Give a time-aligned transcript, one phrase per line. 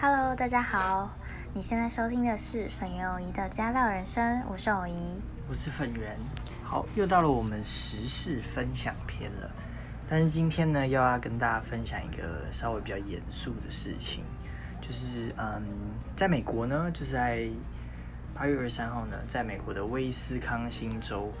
[0.00, 1.10] Hello，大家好，
[1.52, 6.16] 你现在收听的是粉圆偶仪的加料人生，我是偶仪，我是粉圆。
[6.62, 9.50] 好，又到了我们时事分享篇了，
[10.08, 14.22] 但是今天呢，又要跟大家分享一个稍微比较严肃的事情，
[14.80, 15.64] 就是嗯，
[16.14, 17.48] 在美国呢，就是在
[18.32, 21.32] 八月二十三号呢，在美国的威斯康星州，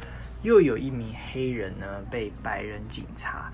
[0.42, 3.52] 又有一名黑人呢被白人警察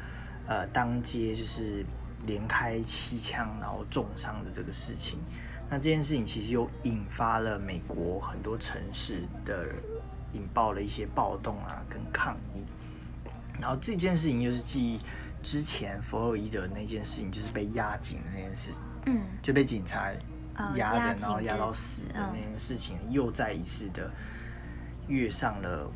[0.49, 1.85] 呃当街就是
[2.27, 5.19] 连开七枪，然后重伤的这个事情。
[5.71, 9.67] 那这件事情其实又引发了美国很多城市的
[10.33, 12.65] 引爆了一些暴动啊，跟抗议。
[13.61, 14.99] 然后这件事情又是继
[15.43, 18.71] 之前弗洛伊德那件事情，就是被压紧的那件事，
[19.07, 20.11] 嗯，就被警察
[20.57, 24.11] 哦压的，压紧然后压到死死的那件事情，又再一次的
[25.07, 25.91] 跃上了，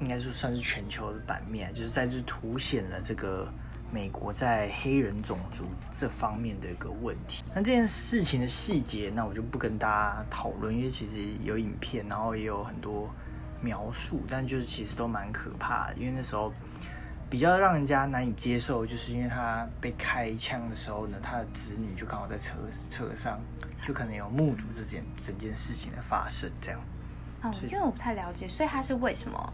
[0.00, 3.52] 应该是算是全球的版面，就是再次凸显了这个
[3.92, 7.42] 美国在黑人种族这方面的一个问题。
[7.54, 13.08] 那这件事情的细节，那我就不跟大家讨论，因为其实有影片，然后也有很多
[13.60, 16.52] 描述，但就是其实都蛮可怕的，因为那时候。
[17.30, 22.54] 比较让人家难以接受，就是因为他被开枪的时候呢，他的子女就刚好在车
[22.90, 23.40] 车上，
[23.80, 26.50] 就可能有目睹这件整件事情的发生。
[26.60, 26.80] 这样，
[27.42, 29.52] 哦，因为我不太了解，所以他是为什么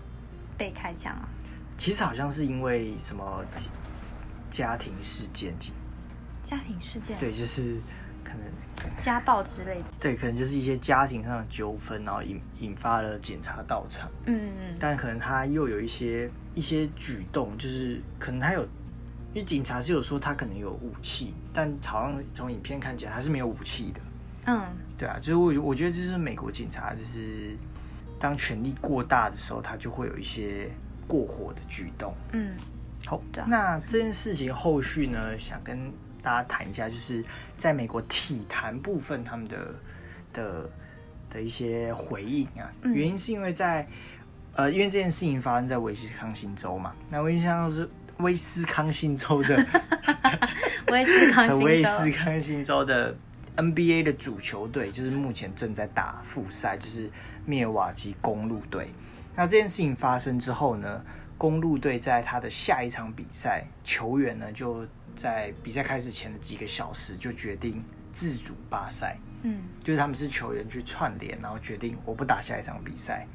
[0.57, 1.29] 被开枪啊？
[1.77, 3.45] 其实好像是因为什么
[4.51, 5.55] 家庭事件，
[6.43, 7.77] 家庭事件，对，就是
[8.25, 8.43] 可能
[8.99, 14.09] 家暴之类的，对，可能就是一些家庭上的纠纷，然后引引发了警察到场。
[14.27, 18.63] 嗯嗯但可能他又有一些一些举动，就是可能他有，
[19.33, 24.01] 因为警察是有说他可能有武器，但好像从影片看起来他是没有武器的。
[24.47, 24.63] 嗯
[24.97, 27.57] 对啊，就是我我觉得这是美国警察，就是
[28.19, 30.71] 当权力过大的时候，他就会有一些
[31.07, 32.15] 过火的举动。
[32.33, 32.57] 嗯
[33.07, 37.25] 好那这件事情后续呢，想跟大家谈一下，就是
[37.57, 39.75] 在美国体坛部分他们的
[40.33, 40.71] 的
[41.31, 42.71] 的一些回应啊。
[42.83, 43.87] 嗯原因是因为在
[44.55, 49.55] 呃，因为这件事情发生在威斯康星州嘛，那威斯康是 威斯康星州的
[50.89, 53.15] 威斯康星威，斯康星州的
[53.57, 57.11] NBA 的主球队，就是目前正在打复赛，就是
[57.45, 58.89] 密尔瓦基公路队。
[59.35, 61.05] 那这件事情发生之后呢，
[61.39, 73.27] 公路队在他的下一场比赛，球员呢就在比赛开始前的几个小时就决定自主罢赛，嗯，就是他们是球员去串联，然后决定我不打下一场比赛。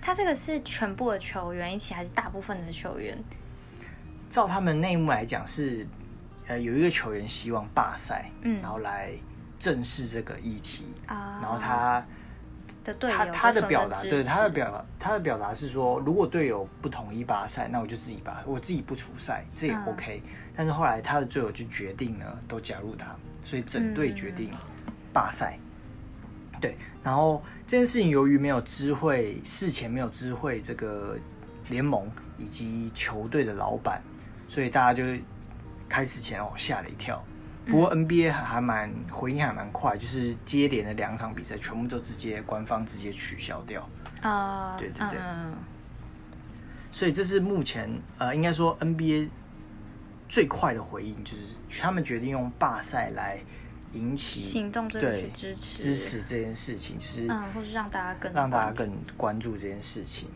[0.00, 3.16] 他这个是全部的球员一起，还是大部分的球员？
[4.28, 5.86] 照他们内幕来讲是，
[6.46, 9.12] 呃，有一个球员希望罢赛，嗯然后来
[9.58, 12.04] 正视这个议题，啊，然后他。
[12.84, 20.22] 的队友他他的表达，对他的表达他的表达是说，如果队友不同意罢赛，那我就自己罢，我自己不出赛，这也嗯 OK、
[20.54, 24.50] 但是后来他的队友就决定呢，都加入他，所以整队决定
[25.12, 25.58] 罢赛。
[26.60, 31.18] 对，然后这件事情由于没有知会，事前没有知会这个
[31.68, 34.02] 联盟以及球队的老板，
[34.46, 35.04] 所以大家就
[35.88, 37.22] 开始前哦吓了一跳。
[37.66, 43.88] 不过 NBA 还还蛮回应还蛮快，就是接连的两场比赛全部都直接官方直接取消掉，
[44.20, 45.18] 啊，对对对
[46.92, 49.30] 所以这是目前呃应该说 NBA
[50.28, 53.40] 最快的回应，就是他们决定用罢赛来
[53.92, 60.28] 引起行动这个对去支持支持这件事情，就是嗯，或是让大家更让大家更关注这件事情。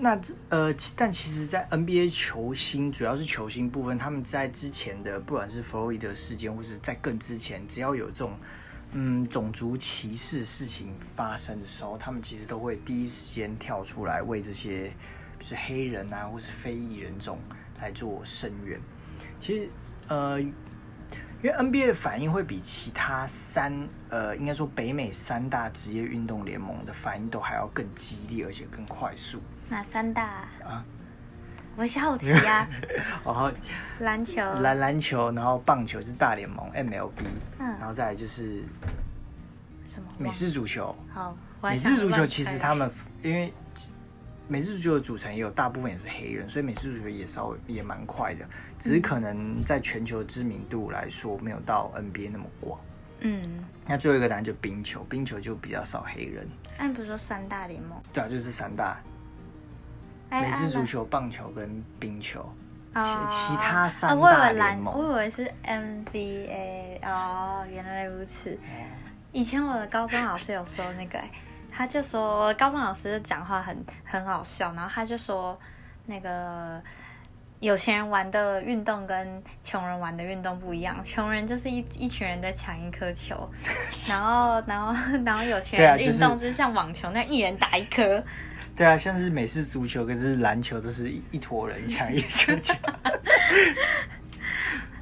[0.00, 8.38] 那这呃，但其实，在 NBA 球星，主要是球星部分，他们在之前的不管是弗洛伊德事件，或是在更之前，只要有这种
[8.92, 14.92] 嗯种族歧视事情发生的时候，他们其实都会第一时间跳出来为这些，
[15.36, 17.40] 比如黑人啊，或是非裔人种
[17.80, 18.80] 来做声援。
[19.40, 19.68] 其实
[20.06, 20.52] 呃，因
[21.42, 29.40] 为 NBA 的反应会比其他三呃，应该说北美三大职业运动联盟的反应都还要更激烈，而且更快速。
[29.68, 30.24] 哪三大
[30.64, 30.84] 啊？
[31.76, 32.68] 我是好奇呀、
[33.24, 33.52] 然 后
[34.00, 37.22] 篮球、篮篮球，然后棒球是大联盟 MLB，、
[37.58, 38.64] 嗯然后再来就是
[39.86, 40.94] 什么美式足球。
[41.14, 42.90] 好，美式足球其实他们
[43.22, 43.52] 因为
[44.48, 48.44] 美式足球的组成也有大部分也是黑人，所以美式足球也稍微也蛮快的，
[48.76, 52.80] 只是可能在全球知名度来说没有到 NBA 那么广。
[53.20, 53.40] 嗯，
[53.86, 56.48] 那最后一个答案就冰球，冰球就比较少黑人。
[56.76, 57.96] 那你不是说三大联盟？
[58.12, 59.02] 对啊，就是三大哎
[60.30, 62.40] 美式足，哎球、棒球跟冰球。
[62.40, 62.52] 哦
[63.02, 68.58] 其其他啊三我以大联为篮，盟我以为是 NBA 哦，原来如此。
[69.30, 71.30] 以前我的高中老师有说那个、哎
[71.70, 75.56] 他就说高中老师就讲话很很好笑，然后他就说
[76.06, 76.82] 那个
[77.60, 83.48] 有钱人玩的运动跟穷人玩的运动不一样，穷人就是一一群人在抢一颗球，
[84.08, 84.92] 然后然后
[85.24, 88.24] 然后有钱人运动就是像网球那样一人打一颗，
[88.78, 92.72] 对啊，像是美式足球跟是篮球，都是一一坨人抢一个球。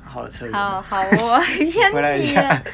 [0.02, 0.80] 好了，扯远了。
[0.80, 1.10] 好好，我
[1.92, 2.64] 回来一偏题下了。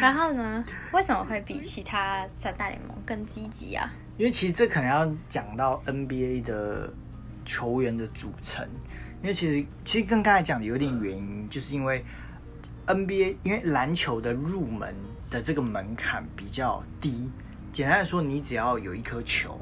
[0.00, 3.88] 然后呢，为什么会比其他三大联盟更积极啊？
[4.16, 6.92] 因为其实这可能要讲到 NBA 的
[7.44, 8.68] 球员的组成，
[9.22, 12.04] 因为其实其实跟刚才讲的有点原因，就是因为
[12.88, 14.92] NBA 因为篮球的入门
[15.30, 17.30] 的这个门槛比较低，
[17.70, 19.56] 简单来说，你只要有一颗球，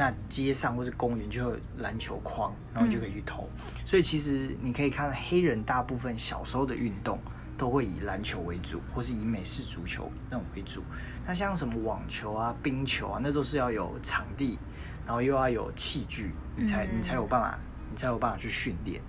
[0.00, 3.46] 那街上或是公园就有篮球框，然后你就可以去投。
[3.84, 7.18] 所以其实你可以看到黑人大部分小时候的运动
[7.58, 10.82] 都会以篮球为主，或是以美式足球那种为主。
[11.26, 14.58] 那像什么网球啊、冰球啊，那都是要有场地，
[15.04, 17.58] 然后又要有器具，你才、嗯你才有办法，
[17.90, 19.02] 你才有办法去训练。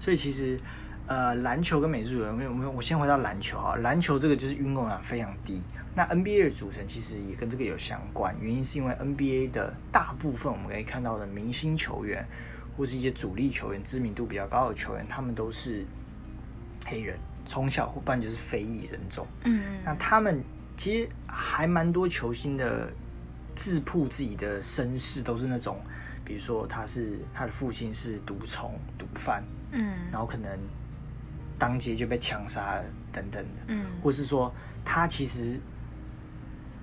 [0.00, 0.58] 所以其实，
[1.10, 5.60] 呃，篮球跟美式足球，我们我先回到篮球啊，篮球这个就是运动量非常低。
[5.92, 12.24] 那 NBA 的组成其实也跟这个有相关，原因是因为 NBA 的大部分我们可以看到的明星球员，
[12.76, 15.84] 或是一些主力球员、知名度比较高的球员，他们都是
[16.86, 19.26] 黑人，从小或半就是非裔人种。
[19.42, 20.40] 嗯那他们
[20.76, 22.88] 其实还蛮多球星的
[23.56, 25.80] 自曝自己的身世，都是那种，
[26.24, 29.42] 比如说他是他的父亲是毒虫、毒贩，
[29.72, 30.56] 嗯然后可能
[31.60, 33.86] 当街就被枪杀了等等的，嗯。
[34.02, 34.52] 或是说
[34.84, 35.60] 他其实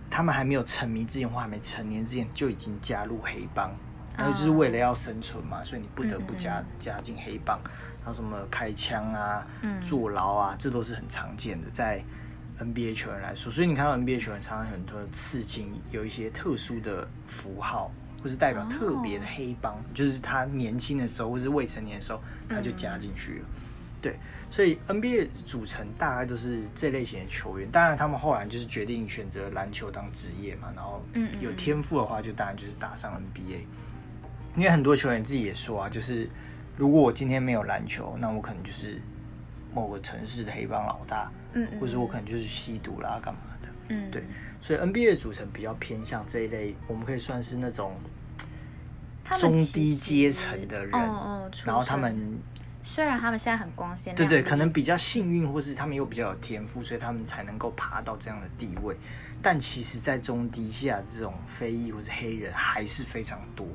[0.10, 3.76] 他们还没有成迷之前或还没成年之前就已经加入黑帮，
[4.16, 7.60] 然后就是为了要生存嘛，所以你不得不加加进黑帮，
[8.00, 12.02] 然后什么开枪啊、嗯坐牢啊，这都是很常见的，在
[12.60, 17.92] NBA 球员来说，所以你看到 NBA 球员常常很多刺青，有一些特殊的符号，
[18.24, 23.48] 或是代表特别的黑帮，就是他年轻的时候或是未成年的时候，他就加进去了。
[24.02, 24.16] 对，
[24.50, 27.70] 所以 NBA 组成大概都是这类型的球员。
[27.72, 33.62] 当然，他们后来就是决定选择篮球当职业嘛，然后嗯嗯有天赋的话，就当然就是打上 NBA。
[34.56, 36.30] 因为很多球员自己也说啊，就是
[36.76, 39.02] 如果我今天没有篮球，那我可能就是
[39.74, 43.68] 某个城市的黑帮老大，嗯嗯或者我可能就是吸毒啦，干嘛的。
[43.90, 44.24] 嗯，对，
[44.62, 47.96] 所以 NBA 的组成比较偏向这一类，我们可以算是那种
[49.40, 52.40] 中低阶层的人，哦哦然后他们
[52.88, 58.96] 虽然他们现在很光鲜对对，可能比较幸运，或是他们又比较有天赋，所以他们才能够爬到这样的地位。
[59.42, 63.68] 但其实，在中低下这种非裔或是黑人还是非常多。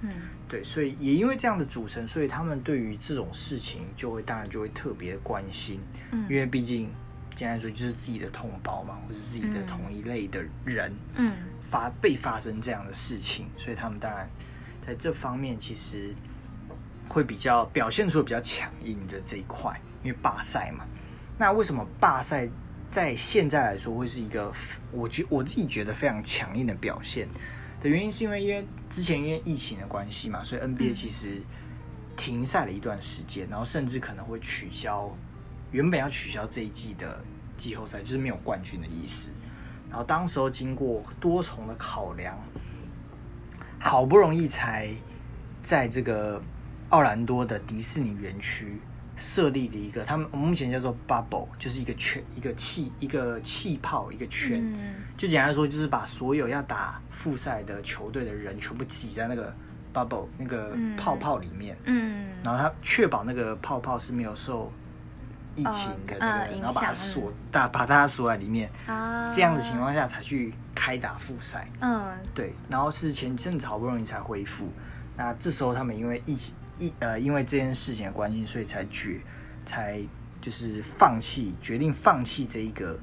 [0.00, 0.10] 嗯。
[0.48, 5.78] 对，所以也因为这样的组成，所以他们对于这种事情就会当然就会特别关心，
[6.10, 6.22] 嗯。
[6.30, 6.90] 因为毕竟
[7.34, 11.30] 简单说就是自己的同胞嘛，或是自己的嗯同一类的人嗯。
[11.60, 14.26] 发被发生这样的事情，所以他们当然
[14.86, 16.14] 在这方面其实
[17.08, 20.84] 会比较表现出比较强硬的这一块，因为罢赛嘛。
[21.38, 22.48] 那为什么罢赛
[22.90, 24.52] 在现在来说会是一个
[24.92, 27.26] 我觉我自己觉得非常强硬的表现
[27.80, 31.42] 的原因，是因为因为之前因为疫情的关系嘛，所以 NBA 嗯其实
[32.16, 35.10] 停赛了一段时间，然后甚至可能会取消
[35.72, 37.22] 原本要取消这一季的
[37.56, 39.30] 季后赛，就是没有冠军的意思。
[39.90, 42.38] 然后当时候经过多重的考量，
[43.80, 44.88] 好不容易才
[45.62, 46.40] 在这个
[46.90, 48.80] 奥兰多的迪士尼园区
[49.16, 54.60] 设立了一个，他们目前叫做 bubble，就是一个圈、一个气、一个气泡、一个圈。
[54.74, 59.54] 嗯就简单来说，就是把所有要打复赛的球队的人全部挤在那个
[59.94, 64.72] bubble 那个嗯泡泡里面，嗯然后他确保那个泡泡是没有受
[65.54, 68.68] 疫情的那个，然后把它锁大把它锁在里面。
[68.86, 71.68] 啊这样的情况下才去开打复赛。
[71.80, 74.68] 嗯对，然后是前阵子好不容易才恢复，
[75.16, 79.20] 那这时候他们因为疫情疫呃因为这件事情的关系，所以才决
[79.64, 80.00] 才
[80.40, 82.98] 就是放弃决定放弃这一个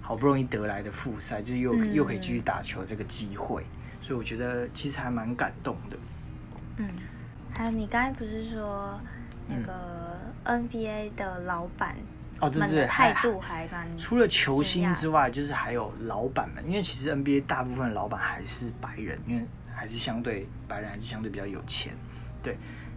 [0.00, 3.64] 好不容易得来的复赛，就是又、嗯又可以继续打球这个机会，
[4.00, 5.96] 所以我觉得其实还蛮感动的。
[6.76, 6.88] 嗯，
[7.52, 9.00] 还有你刚才不是说
[9.48, 11.96] 那嗯个 NBA 的老板
[12.38, 19.44] 哦，对们对对，态度还蛮除了球星之外，就是还有老板们，因为其实 NBA 大部分的老板还是白人，因为
[19.74, 21.94] 还是相对白人还是相对比较有钱。
[22.42, 22.56] 对，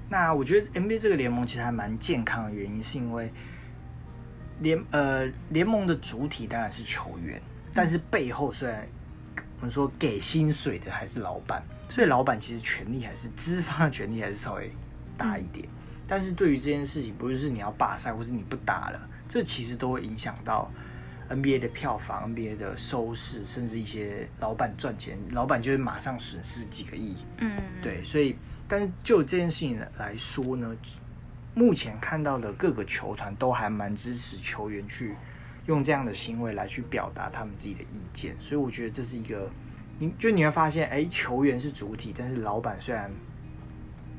[0.09, 3.31] 那我觉得 NBA 这个联盟其实还蛮健康的原因，是因为
[4.59, 7.41] 联呃联盟的主体当然是球员，
[7.73, 8.87] 但是背后虽然
[9.57, 14.71] 我们说给薪水的还是老板，所以老板其实权力还是资方的权力还是稍微
[15.17, 15.67] 大一点。
[16.07, 20.71] 但是对于这件事情，不是你要罢赛或是你不打了，这其实都会影响到
[21.29, 27.15] NBA 的票房、NBA 的收视，甚至一些老板赚钱，老板就会马上损失几个亿。
[27.37, 27.51] 嗯
[27.83, 28.35] 对，所以
[28.69, 30.73] 但是就这件事情来说呢，
[31.55, 35.15] 目前看到的各个球团都还蛮支持球员去
[35.65, 39.49] 用这样的行为来去表达他们自己的意见，所以我觉得这是一个，
[39.97, 43.11] 你就你会发现，哎，球员是主体，但是老板虽然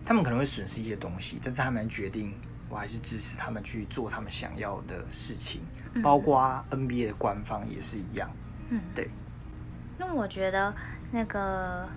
[0.05, 2.35] 他们可能会损失一些东西，但是他们决定，
[2.69, 5.63] 我还是支持他们去做他们想要的事情，
[6.03, 8.31] 包括 NBA 的官方也是一样，
[8.69, 9.09] 嗯，对。
[9.99, 10.75] 那我觉得
[11.13, 11.89] 那个，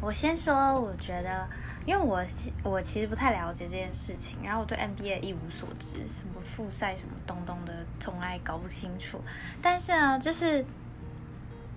[0.00, 1.48] 我先说，我觉得，
[1.84, 2.22] 因为我
[2.62, 9.20] 我其实不太了解这件事情，然后我对 NBA 一无所知，什么复赛什么东东的，从来搞不清楚。
[9.60, 10.64] 但是呢，就是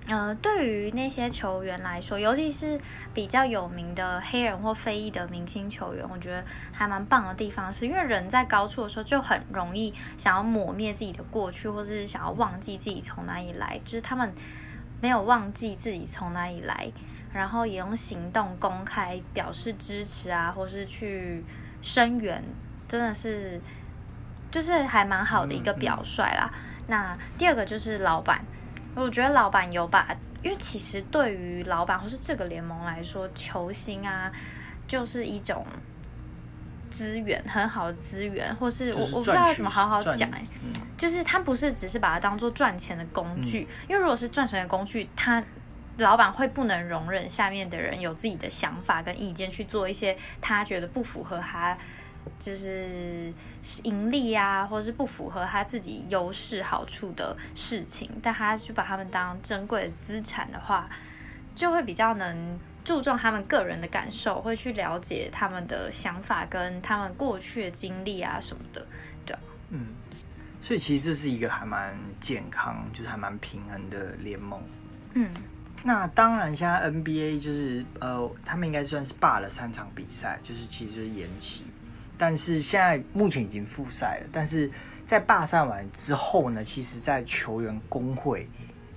[0.07, 2.79] 呃，对于那些球员来说，尤其是
[3.13, 14.33] 比较有名的黑人或非裔的明星球员，我觉得还蛮棒的地方，是因为人在高处的时候就很容易想要抹灭自己的过去，或者是想要忘记自己从哪里来，就是他们。
[15.01, 16.89] 没有忘记自己从哪里来，
[17.35, 21.43] 然后也用行动公开表示支持啊，或是去
[21.81, 22.41] 声援，
[22.87, 23.59] 真的是
[24.49, 26.49] 就是还蛮好的一个表率啦。
[26.87, 28.45] 那第二个就是老板，
[28.95, 34.31] 我觉得老板有把，因为其实对于老板或是这个联盟来说，球星啊
[34.87, 35.67] 就是一种。
[36.87, 40.41] 资源很好的资源，或是我我不知道怎么好好讲哎，
[40.97, 45.43] 就是他不是只是把它当做赚钱的工具，因为如果是赚钱的工具，他
[45.97, 51.77] 老板会不能容忍下面的人有自己的想法跟意见去做一些他觉得不符合他
[52.39, 53.33] 就是
[53.83, 60.89] 盈利啊，或是不符合他自己优势好处的事情，但他去把他们当珍贵的资产的话，
[61.53, 62.59] 就会比较能。
[62.85, 68.85] 注重他们个人的感受，会去了解他们的想法跟他们过去的经历啊什么的，
[69.25, 69.39] 对啊，
[69.71, 69.87] 嗯，
[70.61, 74.61] 所以其实这是一个还蛮健康，就是还蛮平衡的联盟，
[75.15, 75.27] 嗯，
[75.85, 81.63] 那当然现在 NBA 就是呃，他们应该算是罢了三场比赛，就是其实延期，
[82.17, 84.69] 但是现在目前已经复赛了，但是
[85.05, 88.49] 在罢赛完之后呢，其实，在球员工会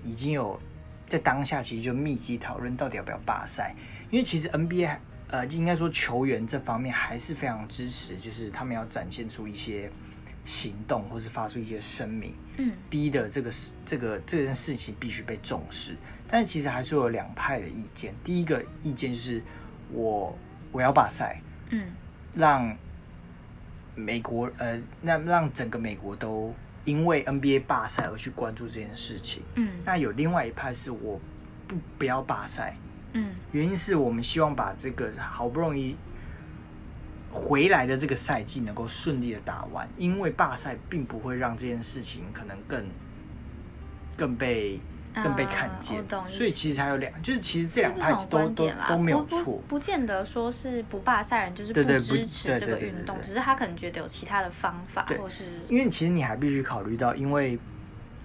[0.02, 0.58] 已经有。
[1.06, 3.74] 在当下，其实就密集讨论到底要不要罢赛，
[4.10, 4.94] 因为其实 NBA
[5.28, 9.90] 呃，应该说球员这方面还是非常支持，就是他们要展现出一些
[10.48, 15.94] 行动，或是发出一些声明，嗯，逼的这个事，这个这件事情必须被重视。
[16.26, 19.42] 但是其实还是有两派的意见，第一个意见就是
[19.92, 20.34] 我
[20.72, 21.92] 我要罢赛，嗯，
[22.34, 22.74] 让
[23.94, 26.54] 美国呃，让让整个美国都。
[26.84, 31.20] 因为 NBA 罢赛而去关注这件事情，嗯，那有另外一派是我
[31.66, 32.78] 不不要罢赛，
[33.12, 35.94] 嗯，原因是我们希望把这个好不容易
[37.30, 42.84] 回来的这个赛季能够顺利的打完，因为罢赛并不会让这件事情可能更
[44.16, 44.80] 更被。
[45.20, 57.58] 更被看见，所以其实还有两，就是其实这两派都都都没有错，不见得说是不罢赛人就是不支持这个运动，只是他可能觉得有其他的方法，或是因为其实你还必须考虑到，因为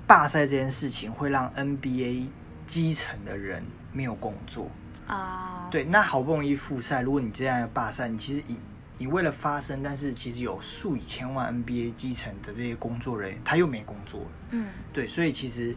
[0.05, 2.27] 罢赛这件事情会让 NBA
[2.67, 4.69] 基层的人没有工作。
[5.07, 5.67] 啊。
[5.71, 8.59] 对，那好不容易复赛，如果你这样要罢赛，你其实你
[8.97, 15.75] 你为了发声，但是其实有数以千万 NBA 基层的这些工作人员他又没工作嗯，对，所以其实。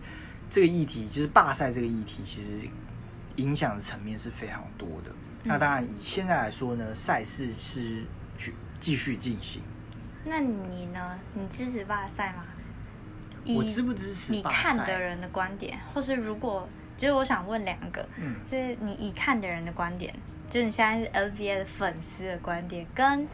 [0.49, 2.61] 这个议题就是罢赛这个议题，其实
[3.35, 5.11] 影响的层面是非常多的。
[5.43, 8.05] 那当然，以现在来说呢，赛事是
[8.37, 9.61] 继继续进行。
[10.25, 11.19] 那你呢？
[11.35, 12.45] 你支持罢赛吗？
[13.57, 14.33] 我支不支持？
[14.33, 20.15] 你看的人的观点，或是如果，就是我想问两个，嗯，就是你以看的人的观点，
[20.49, 23.29] 就你现在是 NBA 的粉丝的观点，跟。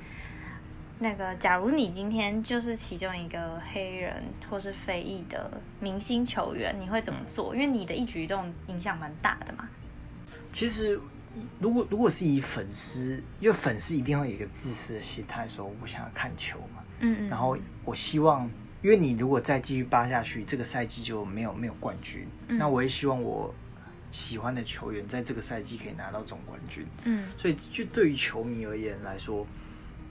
[0.98, 7.52] 那个，假如你今天就是其中一个黑人或是非裔的明星球员，你会怎么做？
[7.52, 9.68] 因为你的一举一动影响蛮大的嘛。
[10.52, 11.00] 其实，
[11.58, 16.84] 如果如果是以粉丝，因为粉丝一定会有一个自私的心态，说我想要看球嘛。
[17.00, 17.28] 嗯嗯。
[17.28, 18.48] 然后我希望，
[18.80, 22.28] 因为你如果再继续扒下去，这个赛季就没有没有冠军。
[22.46, 23.52] 那我也希望我
[24.12, 26.86] 喜欢的球员在这个赛季可以拿到总冠军。
[27.02, 27.26] 嗯。
[27.36, 29.44] 所以，就对于球迷而言来说。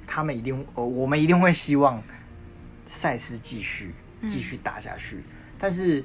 [0.07, 2.03] 他们一定，呃，我们一定会希望
[2.85, 3.93] 赛事继续
[4.27, 5.23] 继续打下去。
[5.57, 6.03] 但是，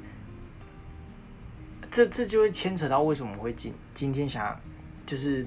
[1.90, 4.60] 这这就会牵扯到为什么我会今今天想
[5.04, 5.44] 就是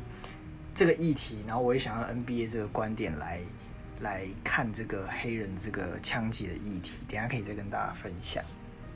[0.75, 3.39] 这个议题，然后我也想要 NBA 这个观点来
[4.01, 7.05] 来看这个黑人这个枪击的议题。
[7.07, 8.43] 等下可以再跟大家分享。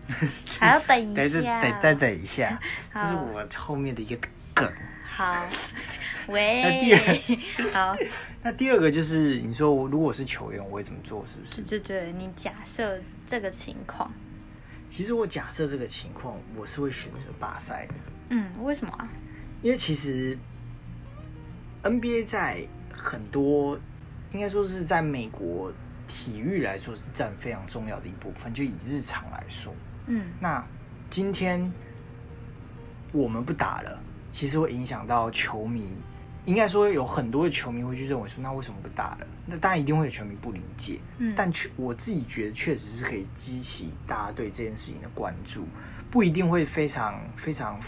[0.59, 2.59] 还要等一下，等再等一下，
[2.93, 4.71] 这是我后面的一个梗。
[5.09, 5.47] 好，
[6.27, 6.63] 喂。
[6.63, 7.97] 那第二，好。
[8.41, 11.23] 那第二个就是你说，如果是球员，我会怎么做？
[11.25, 11.61] 是不是？
[11.61, 14.11] 对对对，你假设这个情况。
[14.89, 17.95] 其实我假设这个情况，我是会选择罢赛的。
[18.29, 19.07] 嗯，为什么啊？
[19.61, 20.37] 因为其实
[21.83, 23.79] NBA 在很多，
[24.33, 25.71] 应该说是在美国
[26.07, 29.73] 体育来说是占非常重要的一部分，就以日常来说，
[30.07, 30.65] 嗯那
[31.09, 31.71] 今天
[33.11, 35.87] 我们不打了，其实会影响到球迷。
[36.45, 39.27] 应该说有很多的球迷会去认为说，那为什么不打了？
[39.45, 45.65] 那当然一定会有球迷不理解，嗯，但确我自己觉得确实是可以激起大家对这件事情的关注，
[46.11, 47.79] 不一定会非常非常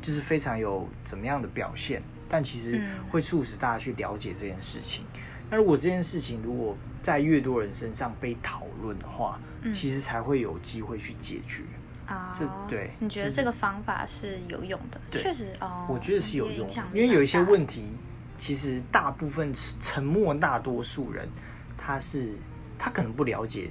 [0.00, 5.04] 就是非常有怎么样的表现，但其实嗯会促使大家去了解这件事情。
[5.50, 9.38] 那如果这件事情如果在越多人身上被讨论的话，
[9.68, 9.72] 嗯。
[9.72, 11.62] 其实才会有机会去解决。
[12.06, 15.00] 啊，这对你觉得就是这个方法是有用的？
[15.10, 15.20] 对。
[15.20, 17.90] 确实哦，我觉得是有用因为有一些问题，
[18.38, 21.28] 其实大部分沉默大多数人，
[21.76, 22.34] 他是
[22.78, 23.70] 他可能不了解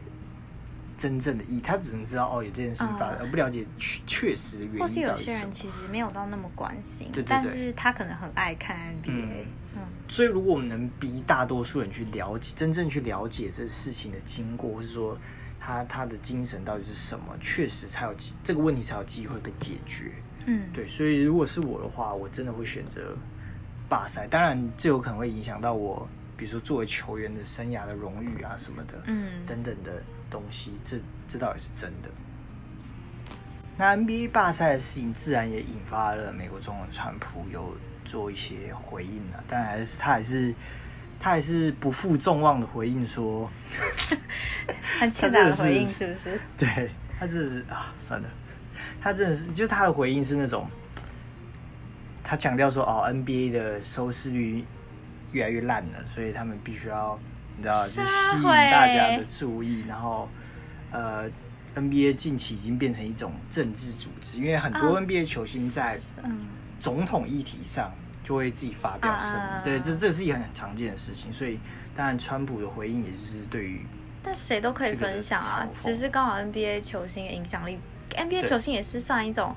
[0.98, 5.16] 真正的意义，他只能知道哦有这件事情发生，嗯而不了解确确实的原因或是有。
[5.16, 7.30] 些人其实没有到那么关心，对对对。
[7.30, 9.82] 但是他可能很爱看 NBA，嗯。
[10.10, 15.18] 所以，如果我们能逼大多数人去了解，真正去了解这事情的经过，或是说
[15.66, 20.12] 他他的精神到底是什么，确实才有这个问题才有机会被解决。
[20.46, 23.18] 嗯，对，所以如果是我的话，我真的会选择
[23.90, 24.28] 罢赛。
[24.28, 26.08] 当然，这有可能会影响到我，
[26.38, 32.10] 比如说作为球员的生涯的荣誉啊什么的，嗯等等的东西，这这倒也是真的。
[33.76, 40.54] 那 NBA 罢赛的事情，自然也引发了美国总统川普有做一些回应啊，但还是他还是
[41.26, 43.50] 他还是不负众望的回应说，
[45.00, 46.40] 很欠他真的是打的回应是不是？
[46.56, 48.30] 对他真的是啊，算了，
[49.02, 50.70] 他真的是，就他的回应是那种，
[52.24, 54.64] 他强调说哦，NBA 的收视率
[55.32, 57.20] 越来越烂了，所以他们必须要
[57.58, 60.30] 你知道，就撒吸引大家的注意，然后
[60.92, 61.28] 呃
[61.76, 66.50] ，NBA 近期已经变成一种政治组织，因为很多啊 NBA 球星在嗯。
[66.78, 67.92] 总统议题上
[68.26, 71.60] 就会自己发表声对，这这是一个很常见的事情，所以
[71.96, 73.86] 当然川普的回应也是对于
[74.22, 77.80] 但谁都可以分享啊只是刚好 NBA 球星的影响力
[78.18, 79.56] ，NBA 球星也是算一种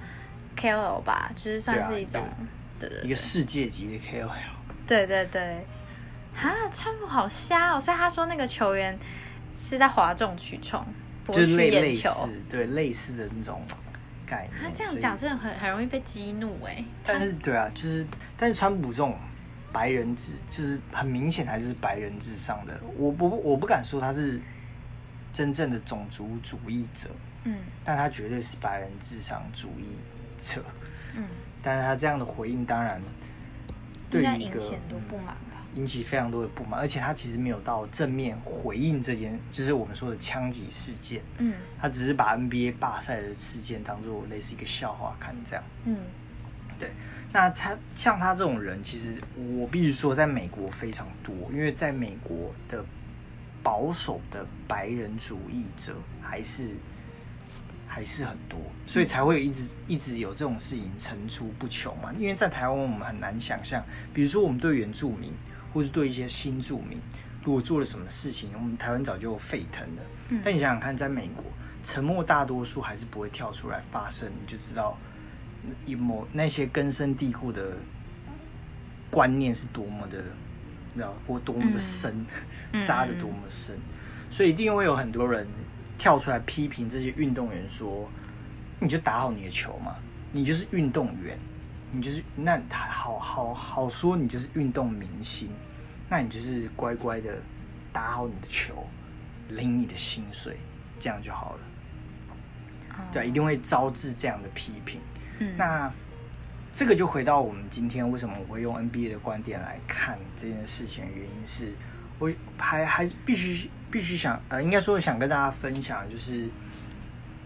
[0.56, 2.22] KOL 吧，就是算是一种，
[2.78, 4.28] 对对一个世界级的 KOL。
[4.86, 5.66] 对对对。
[6.34, 7.80] 哈，川普好瞎哦！
[7.80, 8.96] 所以他说那个球员
[9.56, 10.86] 是在哗众取宠，
[11.24, 12.10] 博就是取类类眼球。
[12.10, 13.60] 似对类似的那种
[14.28, 14.62] 概念。
[14.62, 16.84] 他这样讲真的很很容易被激怒哎。
[17.04, 19.16] 但是对啊，就是但是川普这种
[19.72, 22.78] 白人至，就是很明显他就是白人至上的。
[22.96, 24.40] 我我不我不敢说他是
[25.32, 27.10] 真正的种族主义者，
[27.44, 29.96] 嗯但他绝对是白人至上主义
[30.40, 30.62] 者。
[31.16, 31.24] 嗯，
[31.62, 33.00] 但是他这样的回应，当然
[34.10, 35.47] 对应该于一个引起很多不满吧？
[35.74, 41.22] 引起非常多的不满，而且他其实没有到正面回应这件，就是我们说的枪击事件。
[41.38, 45.64] 嗯他只是把 NBA 罢赛的事件当做类似一个笑话看，这样。
[45.84, 45.96] 嗯
[46.78, 46.90] 对，
[47.32, 52.84] 那他像他这种人，其实我必须说，在美国非常多，因为在美国的
[53.62, 56.70] 保守的白人主义者还是
[57.86, 62.12] 还是很多，所以才会有一直一直有这种事情层出不穷嘛。
[62.16, 65.32] 因为在台湾，我们很难想象，比如说我们对原住民，
[65.72, 67.00] 或是对一些新住民，
[67.44, 70.02] 如果做了什么事情，我们台湾早就沸腾了。
[70.30, 71.44] 嗯但你想想看，在美国，
[71.82, 74.98] 沉默大多数还是不会跳出来发声，你就知道
[75.86, 77.76] 一某那些根深蒂固的
[79.10, 80.22] 观念是多么的，
[80.88, 82.26] 你知道或多么的深，
[82.72, 83.76] 嗯扎的多么深，
[84.30, 85.46] 所以一定会有很多人
[85.96, 88.10] 跳出来批评这些运动员说，
[88.78, 89.96] 你就打好你的球嘛，
[90.30, 91.38] 你就是运动员，
[91.90, 95.50] 你就是那好好好说，你就是运动明星，
[96.08, 97.38] 那你就是乖乖的
[97.92, 98.86] 打好你的球，
[99.48, 100.58] 领你的薪水，
[101.00, 101.60] 这样就好了。
[103.12, 105.00] 对啊，一定会招致这样的批评。
[105.38, 105.92] 嗯那
[106.72, 111.72] 这个就回到我们今天为什么我会用 NBA 的观点来看这件事情的原因是，
[112.18, 116.48] 我还还是必须必须想呃，应该说想跟大家分享，就是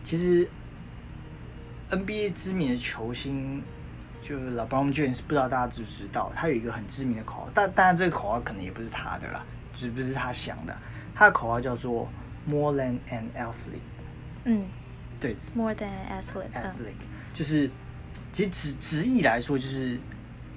[0.03, 0.47] 其实
[1.91, 3.63] NBA 知名的球星
[4.23, 10.75] 就 LeBron James，不知道大家知不知道，他有一个很知名的口号，但当然这个口号可能也不是他的啦，只不是他想的，
[11.15, 12.09] 他的口号叫做
[12.47, 13.83] More than an athlete，
[14.45, 14.65] 嗯。
[15.21, 16.65] 对，，more than an athlete，嗯。
[16.65, 17.71] Athlete，就是
[18.33, 19.99] 其实直直译来说就是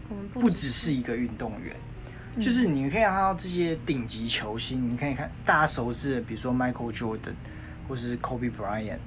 [0.09, 1.75] 我们不只是一个运动员，
[2.39, 7.35] 就是你可以看到这些顶级球星，你可以看大家熟知的，比如说 Michael Jordan
[7.87, 8.97] 或是 Kobe Bryant，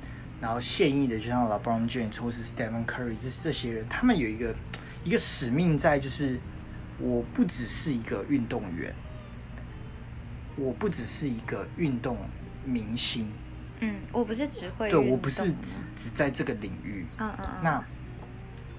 [0.40, 4.54] 然后现役的就像 LeBron James 或是 Stephen Curry，这这些人，他们有一个
[5.02, 6.38] 一个使命在，就是
[6.98, 8.94] 我不只是一个运动员，
[10.56, 12.16] 我不只是一个运动
[12.64, 13.32] 明星，
[13.80, 17.84] 嗯，我不是只会对我不是只只在这个领域，嗯嗯嗯，那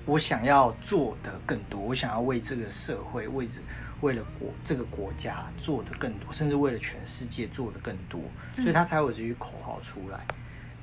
[0.05, 3.61] 我想要做的更多，我想要为这个社会、为这
[4.01, 8.21] 为了国这个国家做的更多，甚至为了全世界做的更多，
[8.55, 10.25] 所以他才有这句口号出来。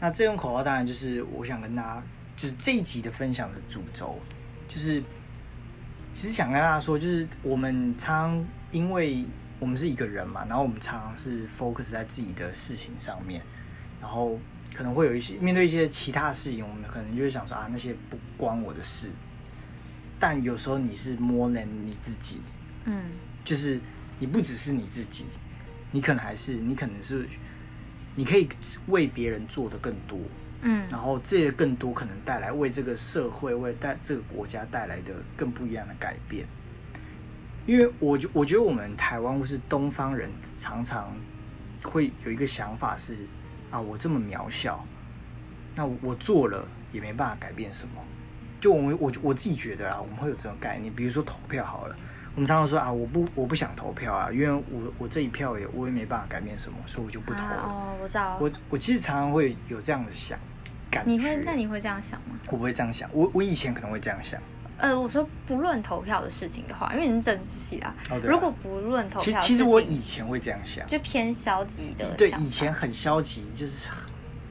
[0.00, 2.02] 那这种口号当然就是我想跟大家，
[2.36, 4.18] 就是这一集的分享的主轴，
[4.68, 5.02] 就是
[6.12, 9.24] 其实想跟大家说，就是我们常因为
[9.58, 13.40] 我们是一个人嘛，然后我们常常是 focus 在自己的事情上面，
[14.00, 14.38] 然后
[14.74, 19.10] 可能会有一些面对一些其他的事情，我们可能就会想说啊，那些不关我的事。
[20.18, 22.40] 但有时候你是 more than 你自己，
[22.84, 23.10] 嗯
[23.44, 23.78] 就是
[24.18, 25.26] 你不只是你自己，
[25.90, 27.28] 你可能还是你可能是
[28.16, 28.48] 你可以
[28.88, 30.18] 为别人做的更多，
[30.62, 36.44] 嗯然后这些更多可能带来为这个社会、为带这个国家带来的更不一样的改变。
[37.66, 41.14] 因为我觉我觉得我们台湾或是东方人常常
[41.84, 43.26] 会有一个想法是
[43.70, 44.86] 啊，我这么渺小，
[45.74, 48.02] 那我做了也没办法改变什么。
[48.60, 51.96] 就我们我我自己觉得啊，我们会有这种概念，比如说投票好了，
[52.36, 57.62] 我们常常说啊，我不我不想投票啊，因为我我这一票也我也没办法改变什么，所以我就不投啊了。
[57.62, 58.36] 哦，我知道。
[58.38, 60.38] 我我其实常常会有这样的想
[60.90, 61.10] 感觉。
[61.10, 62.38] 你会那你会这样想吗？
[62.48, 64.38] 我不会这样想，我我以前可能会这样想。
[64.76, 73.88] 呃，我说不论投票的事情的话，因为你是政治系啦，哦，啊、如果不论投票的事情，实其实我以前会这样想，就偏消极的对以前很消极，就是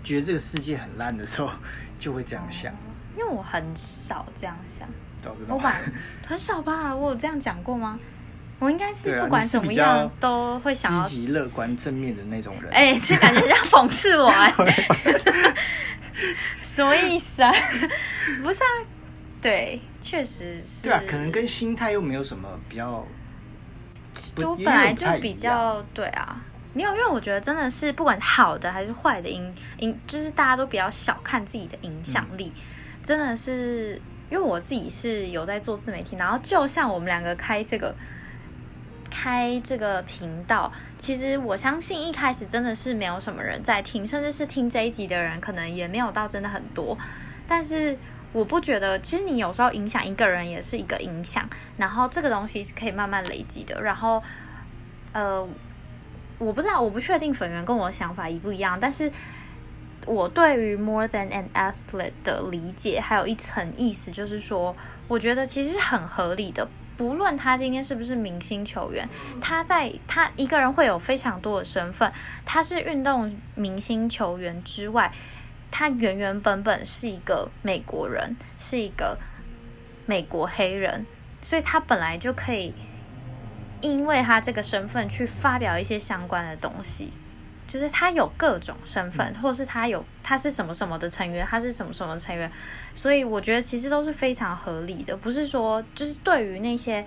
[0.03, 1.51] 觉得这个世界很烂的时候，
[1.99, 2.73] 就会这样想。
[3.15, 4.89] 因为我很少这样想，
[5.47, 5.75] 我把
[6.27, 7.99] 很少吧，我有这样讲过吗？
[8.59, 12.71] 我应该是不管怎么样都会想要积极乐观正面的那种人。
[12.71, 14.53] 哎、这感觉像讽刺我哎、
[16.63, 17.51] 什么意思啊？
[18.41, 18.87] 不是啊，
[19.41, 20.83] 对，确实是。
[20.83, 23.05] 对啊，可能跟心态又没有什么比较。
[24.35, 26.41] 就我本来就比较对啊，
[26.73, 32.61] 没有，因为我觉得真的是不管好的还是坏的影影，就是大家都比较小看自己的影响力，嗯
[33.03, 37.95] 真的是因为我自己是有在做自媒体，然后就像我们两个开这个
[39.09, 46.97] 开这个频道，其实我相信一开始真的是没有什么人在听，甚至是听这一集的人可能也没有到真的很多，
[47.47, 47.97] 但是。
[48.33, 53.81] 我不觉得，其实你有时候影响一个人也是一个影响，然后这个东西是可以慢慢累积的。
[53.81, 54.21] 然后，
[55.13, 55.47] 呃，
[56.37, 59.09] 我不知道，我不确定粉圆跟我想法一不一样，但是
[60.05, 64.75] 我对于 more than an athlete 的理解还有一层意思，就是说，
[65.07, 66.67] 我觉得其实是很合理的。
[66.97, 69.09] 不论他今天是不是明星球员，
[69.41, 72.11] 他在他一个人会有非常多的身份，
[72.45, 75.11] 他是运动明星球员之外。
[75.71, 79.17] 他原原本本是一个美国人，是一个
[80.05, 81.05] 美国黑人，
[81.41, 82.73] 所以他本来就可以
[83.81, 87.11] 因为他这个身份去发表一些相关的东西。
[87.67, 92.51] 就是他有各种身份，或是他有他是什么什么的成员，他是什么什么成员，
[92.93, 95.15] 所以我觉得其实都是非常合理的。
[95.17, 97.05] 不是说就是对于那些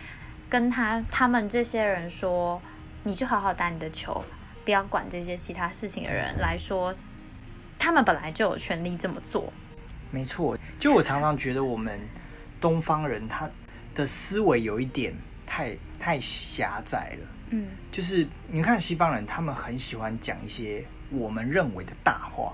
[0.49, 2.61] 跟他他们这些人说，
[3.05, 4.25] 你就好好打你的球，
[4.65, 6.93] 不要管这些其他事情的人来说。
[7.81, 9.53] 他们本来就有权利这么做，
[10.11, 10.59] 没错。
[10.81, 11.97] 就我常常觉得我们
[12.61, 13.49] 东方人他
[13.95, 15.15] 的思维有一点
[15.47, 17.29] 太太狭窄了。
[17.51, 22.53] 嗯，就是你看西方人，他们很喜欢讲一些我们认为的大话，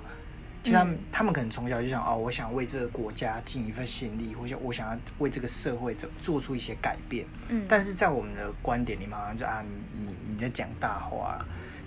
[0.62, 7.26] 就他们、嗯他们可能从小就想哦，我想为这个国家尽一份心力，或者我想要为这个社会做做出一些改变。
[7.48, 9.74] 嗯，但是在我们的观点里面，好像就啊，你
[10.08, 11.38] 你你在讲大话，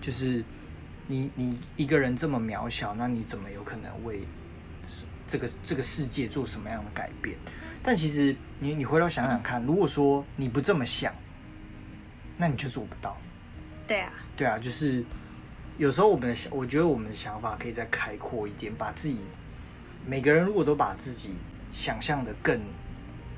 [0.02, 0.44] 就是。
[1.10, 4.20] 你你一个人这么渺小，那你怎么有可能为
[5.26, 7.38] 这个这个世界做什么样的改变？
[7.82, 11.14] 但其实你你回头想想看，如果说你不这么想，
[12.38, 13.18] 那你就做不到。
[13.88, 15.04] 对啊，对啊，就是
[15.78, 19.20] 有时候我们的想，我觉得我们的想法可以再开阔一点，把自己
[20.06, 21.36] 每个人如果都把自己
[21.74, 22.62] 想象的更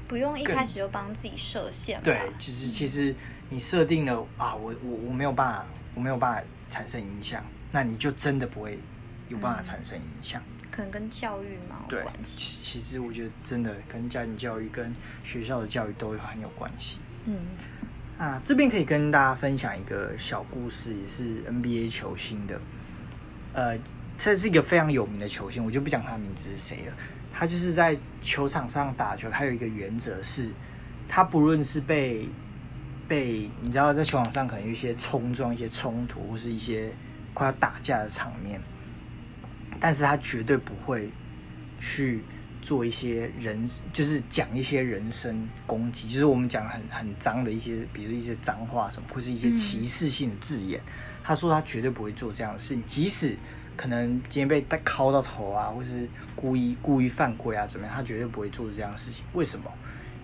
[0.07, 2.01] 不用一开始就帮自己设限。
[2.01, 3.15] 对，就是其实
[3.49, 7.43] 你设定了啊，我我我没有办法，我没有办法产生影响。
[7.71, 8.79] 那你就真的不会
[9.27, 12.59] 有办法产生影响，可能跟教育嘛有关系。
[12.63, 14.91] 其实我觉得真的跟家庭教育、跟
[15.23, 16.99] 学校的教育都有很有关系。
[17.25, 17.37] 嗯，
[18.19, 22.59] 啊，这边可以跟大家分享一个小故事，也是 NBA 球星的。
[23.53, 23.79] 呃，
[24.17, 26.93] 这是一个非常有名的球星，我就不讲他名字是谁了。
[27.33, 30.49] 他就是在球场上打球，他有一个原则是，
[31.07, 32.27] 他不论是被
[33.07, 36.93] 被你知道在球场上可能有一些冲撞、一些冲突，或是一些。
[37.31, 38.59] 快要打架的场面，
[39.79, 41.09] 但是他绝对不会
[41.79, 42.21] 去
[42.61, 50.79] 做一些人，就是讲一些人身攻击，就是我们讲很很脏的一些，比如一些脏话什么，或是一些歧视性的字眼。
[50.85, 50.91] 嗯、
[51.23, 53.35] 他说他绝对不会做这样的事情，即使
[53.75, 57.95] 可能今天被他敲到头啊，或是故意故意犯规啊，怎么样？
[57.95, 59.25] 他绝对不会做这样的事情。
[59.33, 59.71] 为什么？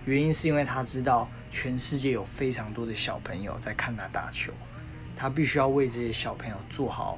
[0.06, 4.54] 原因是因为他知道全世界有非常多的小朋友在看他打球，
[5.16, 7.18] 他必须要为这些小朋友做好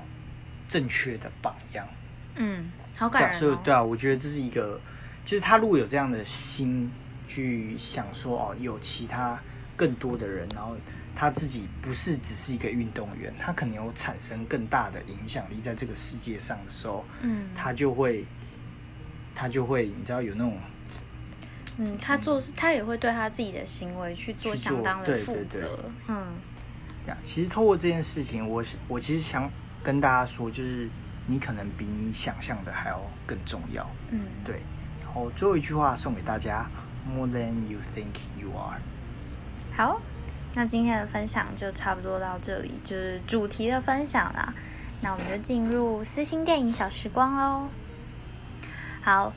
[0.70, 1.86] 正确的榜样。
[2.36, 3.34] 嗯，好感人、哦。
[3.38, 4.80] 所以对啊，我觉得这是一个，
[5.28, 6.90] 就是他如果有这样的心
[7.28, 9.38] 去想说，哦，有其他
[9.76, 10.74] 更多的人，然后
[11.13, 18.24] 他自己不是只是一个运动员，他可能有产生更大的影响力在这个世界上的时候，嗯他就会，
[19.36, 20.58] 他就会，你知道有那种
[21.80, 25.60] 嗯，他做事他也会对他自己的行为去做相当的负责。
[25.60, 26.26] 对嗯
[27.06, 29.52] 呀，其实透过这件事情，我我其实想
[29.84, 30.90] 跟大家说，就是
[31.26, 33.86] 你可能比你想象的还要更重要。
[34.12, 34.62] 嗯，对，然
[35.17, 36.67] 后最后一句话送给大家：
[37.07, 38.81] More than you think you are。
[39.75, 40.01] 好，
[40.55, 44.55] 那今天的分享就差不多到这里，就是主题的分享啦。
[45.01, 47.69] 那我们就进入私心电影小时光喽。
[49.03, 49.33] 好，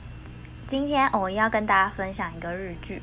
[0.66, 3.02] 今天我要跟大家分享一个日剧，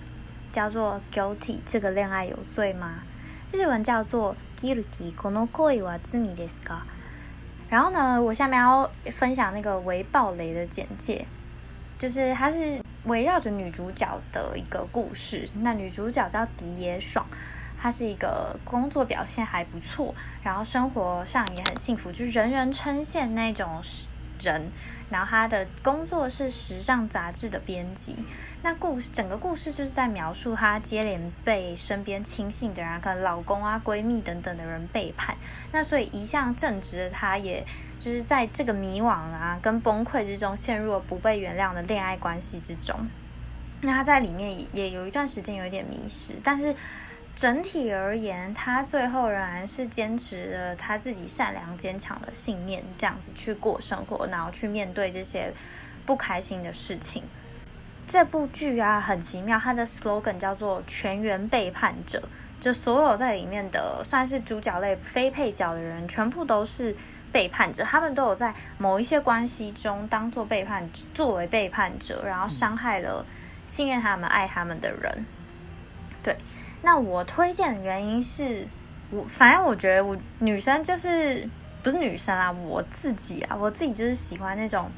[0.51, 3.03] 叫做《Guilty》，这个恋爱有罪吗？
[3.51, 6.83] 日文叫做 Guilty，この恋は罪ですか？
[7.69, 11.25] 然后呢，我下面要分享那个为暴雷的简介，
[11.98, 15.44] 就是它是围绕着女主角的一个故事。
[15.62, 17.26] 那女主角叫迪野爽，
[17.76, 23.80] 她是一个工作表现还不错，然后生活上也很幸福，就是人人称羡那种
[24.40, 24.70] 人。
[25.10, 28.16] 然后他的工作是时尚杂志的编辑。
[28.62, 35.34] 那故事整个故事就是在描述她接连被身边亲信的人，可能老公啊、闺蜜等等的人背叛。
[35.72, 37.64] 那所以一向正直的她，也
[37.98, 43.08] 就是在这个迷惘啊跟崩溃之中，陷入了不被原谅的恋爱关系之中。
[43.80, 46.74] 那她在里面也有一段时间有一点迷失，但是
[47.38, 55.54] 整体而言，他最后仍然是坚持了他自己善良坚强的信念，这样子去过生活，然后去面对这些
[56.04, 57.22] 不开心的事情。
[58.08, 66.96] 这部剧啊很奇妙，它的 slogan 叫做“全员背叛者”，就所有在里面的算是主角类非配角的人，全部都是
[67.30, 67.84] 背叛者。
[67.84, 73.24] 他们都有在某一些关系中当做背叛，作为背叛者，然后伤害了
[73.64, 75.24] 信任他们、爱他们的人。
[76.20, 76.36] 对，
[76.82, 78.66] 那我推荐的原因是
[79.10, 81.48] 我，反正我觉得我女生就是
[81.82, 84.90] 不是女生啊，我自己啊，我自己就是喜欢那种。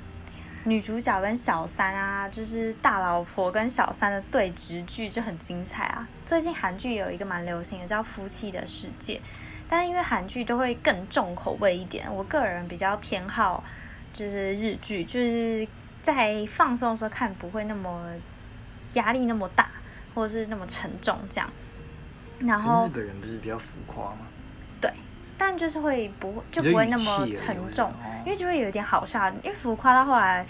[0.64, 6.06] 女主角跟小三啊，就是大老婆跟小三的对直剧就很精彩啊。
[6.26, 9.14] 最近韩剧有一个蛮流行的叫《夫妻的世界》，
[9.66, 13.64] 但是因为韩剧都会更重口味一点，我个人比较偏好
[14.12, 15.66] 就是日剧，就是
[16.02, 18.12] 在放松的时候看不会那么
[18.92, 19.70] 压力那么大，
[20.14, 21.50] 或是那么沉重这样。
[22.40, 24.26] 然后日本人不是比较浮夸吗？
[24.80, 24.90] 对，
[25.36, 27.92] 但就是会不就不会那么沉重，
[28.24, 29.28] 因为就会有一点好笑。
[29.42, 30.44] 因为浮夸到后来，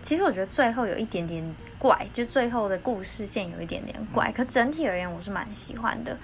[0.00, 4.30] 其实我觉得最后有一点点怪，就最后的故事线有一点点怪。
[4.32, 6.16] 可整体而言，我是蛮喜欢的。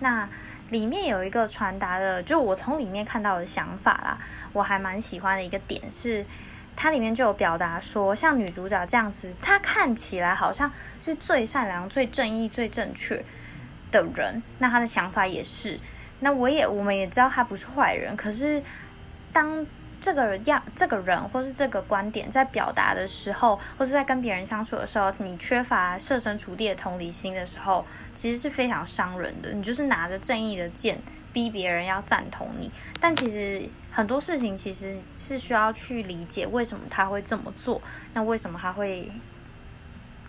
[0.00, 0.28] 那
[0.68, 4.18] 里面有一个传达的，就我从里面看到的想法啦，
[4.52, 6.26] 我还蛮喜欢的一个点是，
[6.74, 13.24] 它里面就有表达说，像女主角这样子，她看起来好像是最善良、最正义、最正确
[14.02, 15.78] 的人，那他的想法也是。
[16.20, 18.62] 那我也，我们也知道他不是坏人，可是
[19.32, 19.66] 当
[20.00, 29.52] 这个样、这个人或是这个观点在表达的时候，或是在跟别人相处的时候，你缺乏设身处地的同理心的时候，其实是非常伤人的。
[29.52, 30.98] 你就是拿着正义的剑
[31.32, 37.80] 逼别人要赞同你，但其实很多事情其实是需要去理解为什么他会这么做，
[38.14, 39.10] 那为什么他会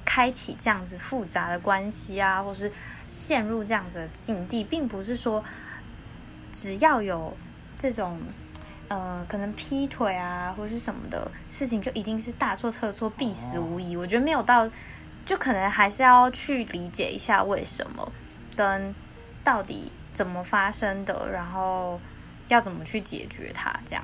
[0.07, 2.71] 开启这样子复杂的关系啊，或是
[3.05, 5.43] 陷入这样子的境地，并不是说。
[6.49, 7.35] 只要有
[7.77, 8.19] 这种
[8.87, 13.95] 呃，可能劈腿啊，或是什么的事情，就一定是大错特错，必死无疑。
[13.97, 14.67] 我觉得没有到，
[15.25, 18.11] 就可能还是要去理解一下为什么，
[18.55, 18.95] 跟
[19.43, 21.99] 到底怎么发生的，然后
[22.47, 23.71] 要怎么去解决它。
[23.85, 24.03] 这样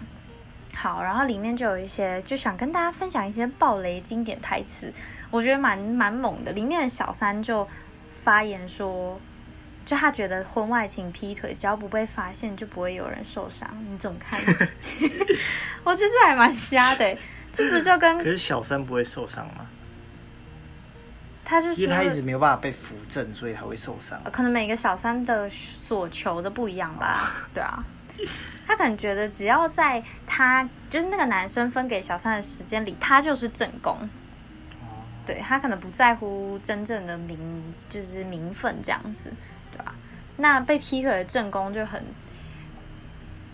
[0.76, 4.94] 好，然后里面就有一些，就想跟大家分享一些暴雷经典台词，
[5.34, 6.52] 我觉得蛮蛮猛的。
[6.52, 7.68] 里面的小三就
[8.12, 9.20] 发言说。
[9.86, 13.70] 就他觉得婚外情、劈腿，只要不被发现，就不会有人受伤。
[13.92, 14.40] 你怎么看？
[15.84, 17.18] 我觉得这还蛮瞎的，
[17.52, 18.18] 这不就跟……
[18.18, 19.68] 可是小三不会受伤吗？
[21.44, 24.18] 他就因为他一直没有办法被扶正，所以他会受伤。
[24.32, 27.46] 可能每个小三的所求的不一样吧？
[27.54, 27.84] 对啊，
[28.66, 34.10] 他可能觉得只要在他就是那个男生分给小三的时间里，他就是正宫。
[35.26, 39.32] 对他可能不在乎真正的名，就是名分这样子。
[39.72, 39.96] 对吧？
[40.38, 42.04] 那被劈腿的正宫就很，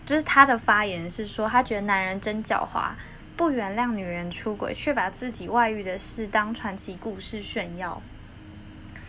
[0.05, 2.91] 就是他的发言是说，他觉得男人真狡猾，
[3.37, 8.01] 不原谅女人出轨，却把自己外遇的事当传奇故事炫耀。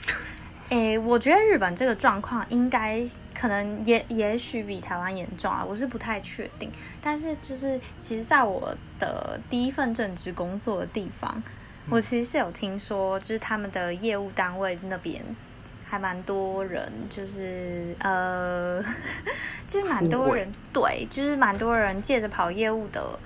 [0.70, 3.03] 诶，我觉得日本这个状况应该
[3.35, 6.70] 可能也也许比台湾严重啊，我是不太确定。
[7.01, 11.42] 但是就是其实，在我的第一份正职工作的地方，
[11.88, 15.25] 我其实是有听说，就是他们的业务单位那边
[15.85, 18.83] 还蛮多人，就是呃，
[19.66, 23.19] 就是蛮多人对，就是蛮多人借着跑业务的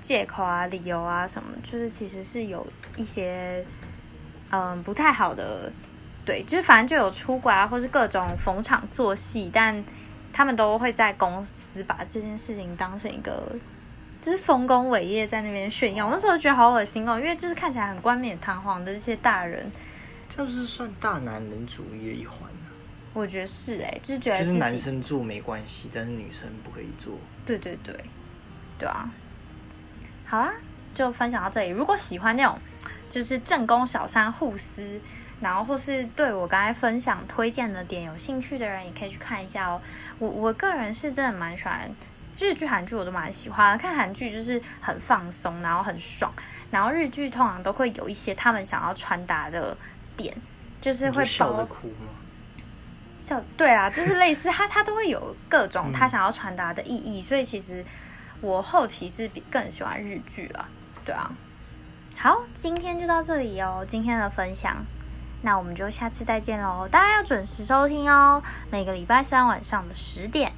[0.00, 3.66] 借口啊、理由啊什么，就是其实是有一些
[4.50, 5.72] 嗯不太好的。
[6.24, 9.82] 对，就是反正就有出轨啊，或是各种逢场作戏，但
[10.30, 13.50] 他们都会在公司把这件事情当成一个，
[14.20, 16.10] 就是丰功伟业在那边炫耀。
[16.10, 19.70] 那时候觉得好恶心哦，因为就是看起来很冠冕堂皇的这些大人，
[20.28, 22.70] 这不是算大男人主义的一环呢？
[23.12, 27.14] 我觉得是哎，就是觉得就是男生做没关系，但是女生不可以做。
[27.44, 27.94] 对对对，
[28.78, 29.10] 对啊。
[30.24, 30.52] 好啦，
[30.94, 31.68] 就分享到这里。
[31.68, 32.58] 如果喜欢那种
[33.08, 35.00] 就是正宫小三互撕。
[35.40, 39.80] 然后或是对我刚才分享推荐的点有兴趣的人，也可以去看一下哦。
[40.18, 41.88] 我我个人是真的蛮喜欢
[42.38, 43.76] 日剧、韩剧，我都蛮喜欢。
[43.76, 46.32] 看韩剧就是很放松，然后很爽。
[46.70, 49.76] 然后日剧通常都会有一些他们想要传达的
[50.16, 50.34] 点，
[50.80, 52.12] 就是会笑着哭吗？
[53.18, 57.20] 笑对啊，就是类似他他都会有各种他想要传达的意义。
[57.20, 57.84] 所以其实
[58.40, 60.68] 我后期是比更喜欢日剧了。
[61.04, 61.32] 对啊，
[62.16, 63.84] 好，今天就到这里哦。
[63.86, 64.84] 今天的分享。
[65.40, 66.88] 那我们就下次再见喽！
[66.90, 70.52] 大家要准时收听哦，每个礼拜三晚上的十点，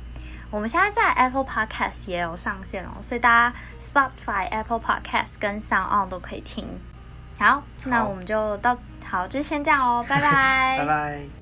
[0.50, 6.66] 我们现在在 Apple Podcast 也有上线哦，所以大家 Spotify、Apple Podcast 跟 Sound On 都可以听。
[7.38, 8.76] 好，那我们就到，
[9.08, 11.39] 好，就先这样哦，拜拜，拜拜。